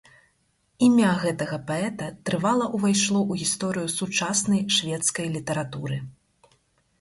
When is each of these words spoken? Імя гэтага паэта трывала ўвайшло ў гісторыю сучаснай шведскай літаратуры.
Імя 0.85 1.09
гэтага 1.23 1.59
паэта 1.67 2.07
трывала 2.29 2.65
ўвайшло 2.77 3.19
ў 3.25 3.33
гісторыю 3.43 3.87
сучаснай 3.99 4.61
шведскай 4.79 5.27
літаратуры. 5.37 6.01